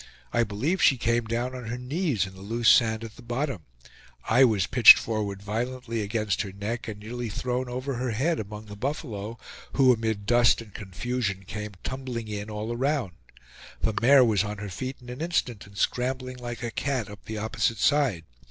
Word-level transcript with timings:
I 0.33 0.43
believe 0.43 0.81
she 0.81 0.97
came 0.97 1.25
down 1.25 1.53
on 1.53 1.67
her 1.67 1.77
knees 1.77 2.25
in 2.25 2.33
the 2.33 2.41
loose 2.41 2.69
sand 2.69 3.03
at 3.03 3.17
the 3.17 3.21
bottom; 3.21 3.65
I 4.27 4.43
was 4.43 4.65
pitched 4.65 4.97
forward 4.97 5.43
violently 5.43 6.01
against 6.01 6.41
her 6.41 6.51
neck 6.51 6.87
and 6.87 6.99
nearly 6.99 7.29
thrown 7.29 7.69
over 7.69 7.93
her 7.97 8.09
head 8.09 8.39
among 8.39 8.65
the 8.65 8.75
buffalo, 8.75 9.37
who 9.73 9.93
amid 9.93 10.25
dust 10.25 10.59
and 10.59 10.73
confusion 10.73 11.43
came 11.45 11.73
tumbling 11.83 12.27
in 12.29 12.49
all 12.49 12.73
around. 12.75 13.11
The 13.81 13.93
mare 14.01 14.25
was 14.25 14.43
on 14.43 14.57
her 14.57 14.69
feet 14.69 14.97
in 15.03 15.09
an 15.09 15.21
instant 15.21 15.67
and 15.67 15.77
scrambling 15.77 16.37
like 16.37 16.63
a 16.63 16.71
cat 16.71 17.07
up 17.07 17.25
the 17.25 17.37
opposite 17.37 17.77
side. 17.77 18.23